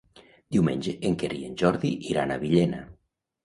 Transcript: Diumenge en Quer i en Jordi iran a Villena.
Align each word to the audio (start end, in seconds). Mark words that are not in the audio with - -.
Diumenge 0.55 0.95
en 1.11 1.19
Quer 1.25 1.31
i 1.41 1.43
en 1.51 1.55
Jordi 1.65 1.95
iran 2.15 2.37
a 2.37 2.41
Villena. 2.47 2.85